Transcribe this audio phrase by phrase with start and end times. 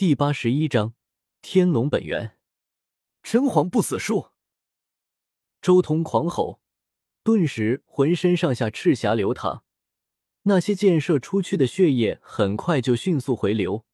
[0.00, 0.94] 第八十一章
[1.42, 2.38] 天龙本源，
[3.22, 4.30] 真皇不死术。
[5.60, 6.62] 周通狂吼，
[7.22, 9.62] 顿时浑身上下赤霞流淌，
[10.44, 13.84] 那些溅射出去的血液很快就迅速回流，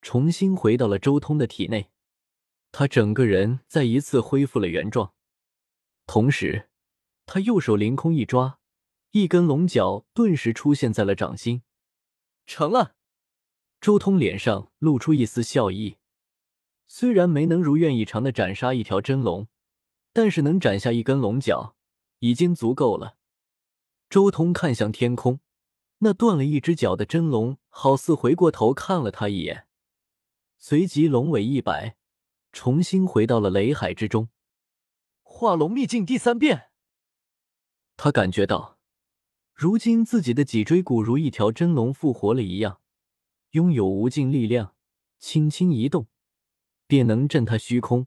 [0.00, 1.90] 重新回到了周通的体内。
[2.70, 5.12] 他整个人再一次恢复了原状，
[6.06, 6.68] 同时，
[7.26, 8.60] 他右手凌空一抓，
[9.10, 11.64] 一根龙角顿时出现在了掌心。
[12.46, 12.94] 成了。
[13.82, 15.96] 周通脸上露出一丝笑意，
[16.86, 19.48] 虽然没能如愿以偿的斩杀一条真龙，
[20.12, 21.74] 但是能斩下一根龙角
[22.20, 23.16] 已经足够了。
[24.08, 25.40] 周通看向天空，
[25.98, 29.66] 那断了一只脚的真龙好似回过头看了他一眼，
[30.58, 31.96] 随即龙尾一摆，
[32.52, 34.28] 重新回到了雷海之中。
[35.24, 36.70] 化龙秘境第三变，
[37.96, 38.78] 他感觉到，
[39.52, 42.78] 如今自己的脊椎骨如一条真龙复活了一样。
[43.52, 44.74] 拥有无尽力量，
[45.18, 46.06] 轻轻一动，
[46.86, 48.06] 便能震他虚空。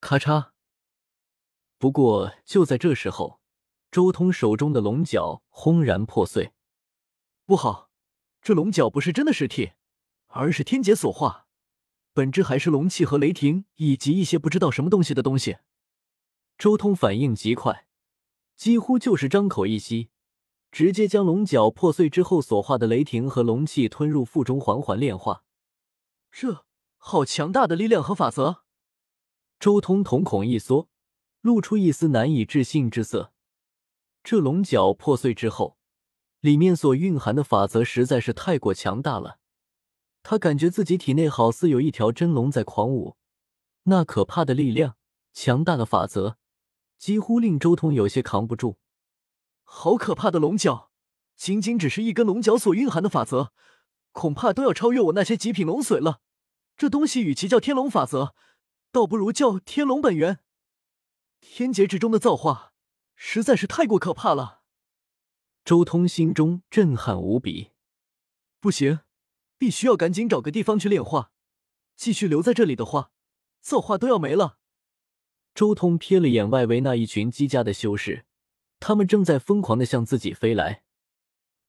[0.00, 0.50] 咔嚓！
[1.78, 3.40] 不过就在这时候，
[3.92, 6.52] 周通手中的龙角轰然破碎。
[7.46, 7.92] 不好，
[8.42, 9.74] 这龙角不是真的实体，
[10.26, 11.46] 而是天劫所化，
[12.12, 15.58] 本质还是龙气和雷霆以及一些不知道什么东西的东西。
[16.56, 17.86] 周通反应极快，
[18.56, 20.10] 几乎就是张口一吸。
[20.70, 25.44] 直接将龙角破碎之后所化的雷霆和龙气吞入腹中，缓缓炼化。
[26.30, 26.64] 这
[26.96, 28.62] 好强大的力量和法则！
[29.58, 30.88] 周通瞳孔一缩，
[31.40, 33.32] 露出一丝难以置信之色。
[34.22, 35.78] 这龙角破碎之后，
[36.40, 39.38] 里面所蕴含的法则实在是太过强大了。
[40.22, 43.16] 他感觉自己体内好似有一条真龙在狂舞，
[43.84, 44.96] 那可怕的力量、
[45.32, 46.36] 强大的法则，
[46.98, 48.76] 几乎令周通有些扛不住。
[49.70, 50.90] 好可怕的龙角！
[51.36, 53.52] 仅仅只是一根龙角所蕴含的法则，
[54.12, 56.20] 恐怕都要超越我那些极品龙髓了。
[56.76, 58.34] 这东西与其叫天龙法则，
[58.90, 60.40] 倒不如叫天龙本源。
[61.40, 62.72] 天劫之中的造化，
[63.14, 64.62] 实在是太过可怕了。
[65.64, 67.72] 周通心中震撼无比。
[68.58, 69.00] 不行，
[69.58, 71.30] 必须要赶紧找个地方去炼化。
[71.94, 73.12] 继续留在这里的话，
[73.60, 74.58] 造化都要没了。
[75.54, 78.24] 周通瞥了眼外围那一群姬家的修士。
[78.80, 80.84] 他们正在疯狂的向自己飞来，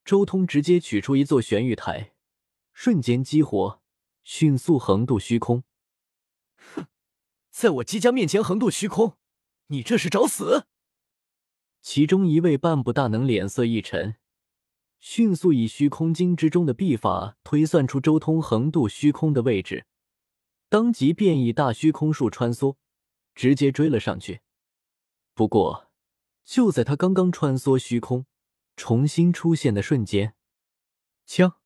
[0.06, 2.14] 周通直接取出一座玄玉台，
[2.72, 3.82] 瞬间激活，
[4.24, 5.64] 迅速横渡虚空。
[6.56, 6.86] 哼，
[7.50, 9.18] 在我姬家面前横渡虚空，
[9.68, 10.68] 你这是找死！
[11.82, 14.16] 其中一位半步大能脸色一沉，
[15.00, 19.88] 迅速以虚空经之中的秘法推算出周通横渡虚空的位置，
[20.70, 22.76] 当即便以大虚空术穿梭，
[23.34, 24.42] 直接追了上去。
[25.34, 25.89] 不过。
[26.50, 28.26] 就在他刚刚穿梭虚空，
[28.76, 30.34] 重新出现的瞬间，
[31.28, 31.60] 枪！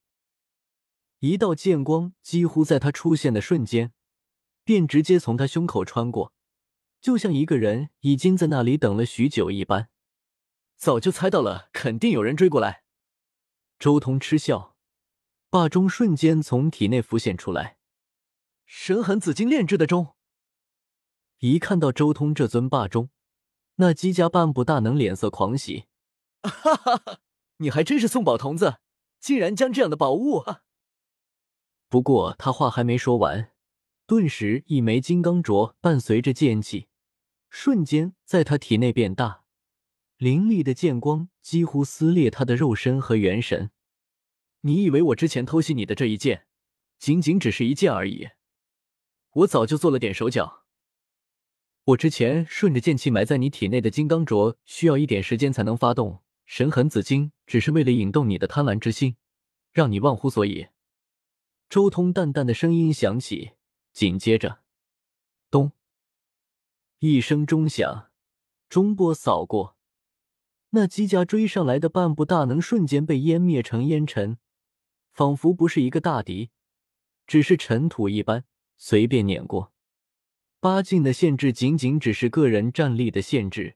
[1.19, 3.93] 一道剑光几乎在他出现的瞬间，
[4.65, 6.33] 便直接从他胸口穿过，
[6.99, 9.87] 就像一个人已经在那里等了许久一般。
[10.75, 12.83] 早就猜到了，肯定有人追过来。
[13.79, 14.75] 周通嗤笑，
[15.49, 17.77] 霸钟瞬间从体内浮现出来，
[18.65, 20.17] 神痕紫金炼制的钟。
[21.37, 23.09] 一看到周通这尊霸钟。
[23.75, 25.85] 那姬家半步大能脸色狂喜，
[26.43, 27.19] 哈哈哈！
[27.57, 28.77] 你还真是送宝童子，
[29.19, 30.61] 竟然将这样的宝物啊！
[31.89, 33.51] 不过他话还没说完，
[34.05, 36.87] 顿时一枚金刚镯伴随着剑气，
[37.49, 39.43] 瞬间在他体内变大，
[40.17, 43.71] 凌厉的剑光几乎撕裂他的肉身和元神。
[44.61, 46.47] 你以为我之前偷袭你的这一剑，
[46.99, 48.29] 仅仅只是一剑而已？
[49.31, 50.62] 我早就做了点手脚。
[51.85, 56.23] 我之前顺着剑气埋在你体内的金刚镯，需要一点时间才能发动。
[56.45, 59.17] 神痕紫金只是为了引动你的贪婪之心，
[59.73, 60.67] 让你忘乎所以。
[61.69, 63.51] 周通淡淡的声音响起，
[63.91, 64.59] 紧接着，
[65.51, 65.73] 咚，
[66.99, 68.11] 一声钟响，
[68.69, 69.75] 钟波扫过，
[70.69, 74.37] 那姬家追上来的半步大能瞬间被湮灭成烟尘，
[75.11, 76.51] 仿佛不是一个大敌，
[77.27, 78.45] 只是尘土一般，
[78.77, 79.72] 随便碾过。
[80.63, 83.75] 八境的限制仅仅只是个人战力的限制，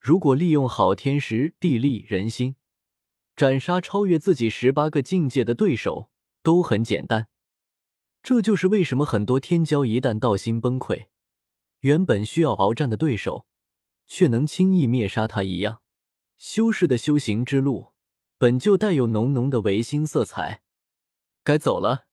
[0.00, 2.56] 如果利用好天时地利人心，
[3.36, 6.10] 斩杀超越自己十八个境界的对手
[6.42, 7.28] 都很简单。
[8.20, 11.06] 这就是为什么很多天骄一旦道心崩溃，
[11.82, 13.46] 原本需要鏖战的对手，
[14.08, 15.82] 却能轻易灭杀他一样。
[16.36, 17.92] 修士的修行之路
[18.36, 20.62] 本就带有浓浓的唯心色彩。
[21.44, 22.08] 该走了。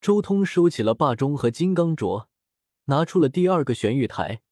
[0.00, 2.29] 周通收起了霸钟和金刚镯。
[2.84, 4.42] 拿出了第二个玄玉台，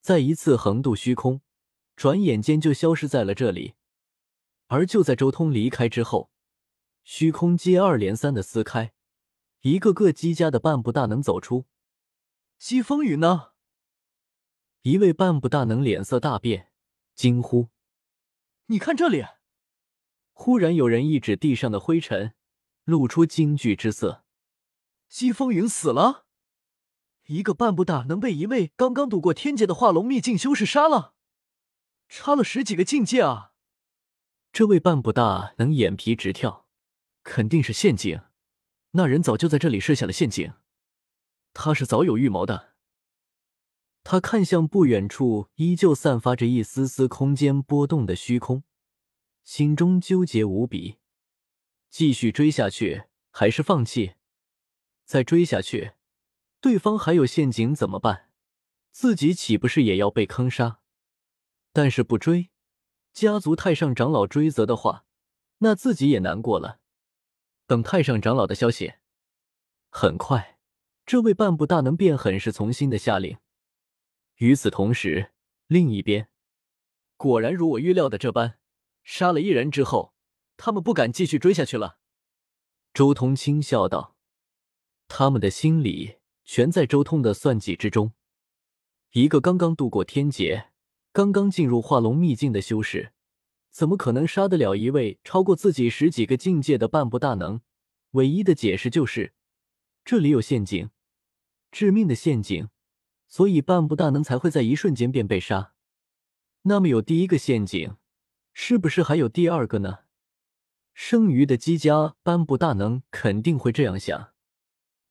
[0.00, 1.40] 再一次横渡虚空，
[1.94, 3.74] 转眼间就消失在了这里。
[4.68, 6.30] 而就在周通离开之后，
[7.04, 8.92] 虚空接二连三的撕开，
[9.60, 11.66] 一个个姬家的半步大能走出。
[12.58, 13.52] 西风雨呢？
[14.82, 16.72] 一位半步大能脸色大变，
[17.14, 17.68] 惊呼
[18.66, 19.24] ：“你看这里！”
[20.32, 22.34] 忽然有人一指地上的灰尘，
[22.84, 24.24] 露出惊惧之色
[25.08, 26.25] ：“西风云死了！
[27.26, 31.14] 一个半步大能被一位刚刚渡过天劫的化龙秘境修士杀了，
[32.08, 33.52] 差了十几个境界啊！”
[34.52, 36.66] 这位半步大能眼皮直跳，
[37.22, 38.22] 肯定是陷阱。
[38.92, 40.54] 那人早就在这里设下了陷阱，
[41.52, 42.74] 他是早有预谋的。
[44.02, 48.62] 他看向不远处依旧散发着一丝丝空间波动的虚空，
[49.42, 50.98] 心中纠结无比。
[51.90, 54.14] 继续追下去还是放弃？
[55.04, 55.92] 再追下去，
[56.66, 58.28] 对方还有陷阱怎么办？
[58.90, 60.80] 自己岂不是也要被坑杀？
[61.72, 62.50] 但是不追，
[63.12, 65.04] 家族太上长老追责的话，
[65.58, 66.80] 那自己也难过了。
[67.68, 68.94] 等太上长老的消息。
[69.90, 70.58] 很快，
[71.04, 73.38] 这位半步大能便很是从心的下令。
[74.38, 75.30] 与此同时，
[75.68, 76.28] 另一边，
[77.16, 78.58] 果然如我预料的这般，
[79.04, 80.14] 杀了一人之后，
[80.56, 82.00] 他们不敢继续追下去了。
[82.92, 84.16] 周通轻笑道
[85.06, 88.12] ：“他们的心里全在周通的算计之中。
[89.12, 90.70] 一个刚刚度过天劫、
[91.12, 93.12] 刚刚进入化龙秘境的修士，
[93.70, 97.60] 怎么可能杀得了一位超过自己十几个境界的半步大能？
[98.12, 99.34] 唯一的解释就是
[100.04, 100.88] 这里有陷阱，
[101.70, 102.70] 致命的陷阱。”
[103.28, 105.74] 所以半步大能才会在一瞬间便被杀。
[106.62, 107.96] 那么有第一个陷阱，
[108.54, 110.04] 是不是还有第二个呢？
[110.94, 114.32] 剩余的姬家半步大能肯定会这样想。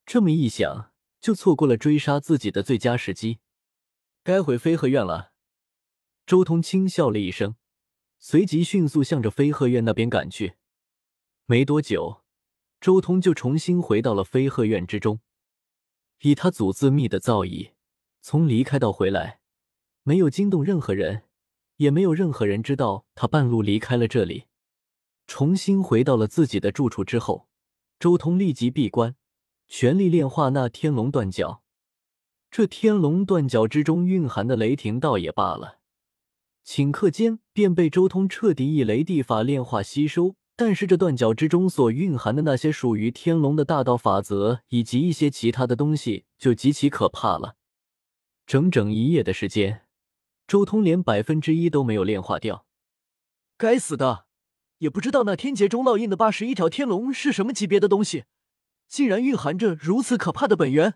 [0.05, 0.93] 这么一想，
[1.25, 3.39] 就错过了追杀自己的最佳时机。
[4.23, 5.31] 该回飞鹤院了。
[6.27, 7.55] 周通轻笑了一声，
[8.19, 10.57] 随即迅速向着飞鹤院那边赶去。
[11.47, 12.21] 没多久，
[12.79, 15.19] 周通就重新回到了飞鹤院之中。
[16.21, 17.71] 以他祖字密的造诣。
[18.21, 19.39] 从离开到回来，
[20.03, 21.23] 没有惊动任何人，
[21.77, 24.45] 也没有任何人知道他半路离开了这里。
[25.25, 27.47] 重新回到了自己的住处之后，
[27.97, 29.15] 周通立即闭关，
[29.67, 31.61] 全力炼化那天龙断角。
[32.51, 35.79] 这天龙断角之中蕴含的雷霆倒也罢了，
[36.65, 40.35] 顷刻间便被周通彻底以雷地法炼化吸收。
[40.57, 47.57] 但是这断角之中所蕴含的那些属于天龙的大道法则，以及一些其他的东西，就极其可怕了。
[48.47, 49.81] 整整一夜的时间，
[50.47, 52.65] 周通连百分之一都没有炼化掉。
[53.57, 54.27] 该死的，
[54.77, 58.23] 也不知道那天劫中烙印的八十一条天龙是什么级别的东西，
[58.87, 60.95] 竟然蕴含着如此可怕的本源。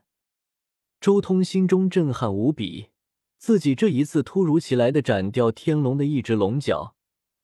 [1.01, 2.89] 周通心中震撼无比，
[3.37, 6.95] 自己这一次突如其来的斩掉天龙的一只龙角，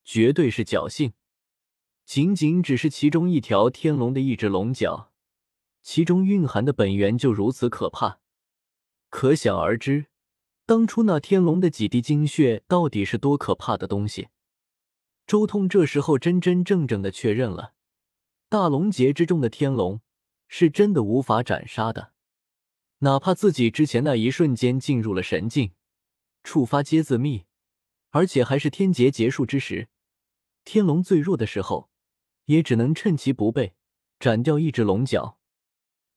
[0.03, 1.13] 绝对是侥幸。
[2.05, 5.11] 仅仅只是其中一条天龙的一只龙角，
[5.81, 8.19] 其中蕴含的本源就如此可怕。
[9.09, 10.07] 可想而知，
[10.65, 14.27] 当初那天龙的几滴精血到底是多可怕的东西。
[15.25, 17.73] 周通这时候真真正正的确认了，
[18.49, 20.01] 大龙劫之中的天龙
[20.57, 22.13] 是真的无法斩杀的。
[22.99, 25.73] 哪怕自己之前那一瞬间进入了神境，
[26.45, 27.43] 触发阶字秘，
[28.11, 29.89] 而且还是天劫结束之时，
[30.63, 31.89] 天龙最弱的时候，
[32.45, 33.73] 也只能趁其不备
[34.17, 35.37] 斩掉一只龙角。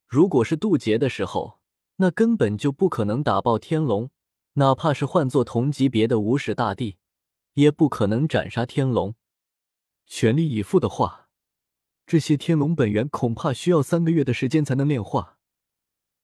[0.07, 1.59] 如果是渡劫的时候，
[1.97, 4.09] 那根本就不可能打爆天龙，
[4.53, 6.99] 哪怕是换做同级别的无始大帝，
[7.55, 9.17] 也不可能斩杀天龙。
[10.07, 11.28] 全力以赴的话，
[12.09, 15.39] 这些天龙本源恐怕需要三个月的时间才能炼化。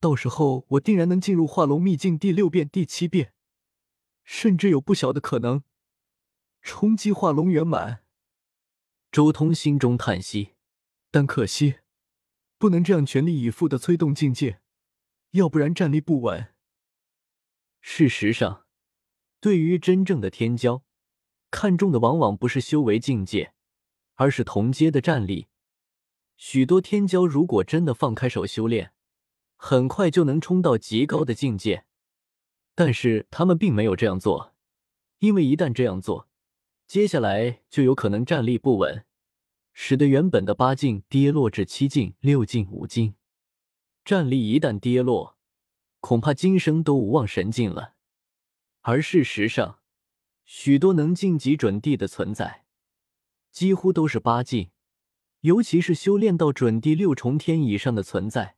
[0.00, 3.35] 到时候我定然能进入化龙秘境第六变、第七变，
[4.23, 5.62] 甚至有不小的可能
[6.62, 8.03] 冲击化龙圆满。
[9.12, 10.55] 周通心中叹息，
[11.11, 11.81] 但可惜
[12.57, 14.62] 不能这样全力以赴的催动境界。
[15.33, 16.55] 要不然站立不稳。
[17.83, 18.64] 事实上，
[19.38, 20.81] 对于真正的天骄，
[21.50, 23.53] 看重的往往不是修为境界，
[24.14, 25.49] 而是同阶的战力。
[26.37, 28.93] 许多天骄如果真的放开手修炼，
[29.57, 31.87] 很快就能冲到极高的境界。
[32.75, 34.55] 但是他们并没有这样做，
[35.21, 36.29] 因为一旦这样做，
[36.87, 39.05] 接下来就有可能站立不稳，
[39.73, 43.14] 使得原本的八境跌落至七境、六境、五境。
[44.05, 45.38] 战力一旦跌落，
[46.00, 47.95] 恐怕今生都无望神境了。
[48.83, 49.79] 而事实上，
[50.45, 52.67] 许多能晋级准地的存在，
[53.50, 54.71] 几乎都是八境，
[55.44, 58.56] 尤其是修炼到准地六重天以上的存在，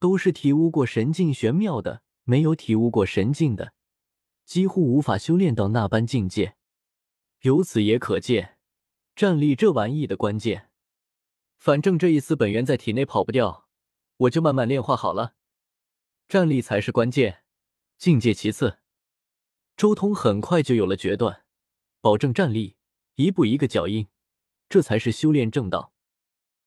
[0.00, 2.02] 都是体悟过神境玄妙的。
[2.24, 3.72] 没有体悟过神境的，
[4.44, 6.56] 几乎无法修炼到那般境界。
[7.42, 8.58] 由此也可见，
[9.14, 10.70] 战力这玩意的关键。
[11.58, 13.68] 反正这一丝本源在体内跑不掉。
[14.18, 15.34] 我就慢慢炼化好了。
[16.28, 17.44] 战力才是关键，
[17.96, 18.78] 境界其次。
[19.76, 21.44] 周通很快就有了决断，
[22.00, 22.76] 保证战力，
[23.14, 24.08] 一步一个脚印，
[24.68, 25.92] 这才是修炼正道。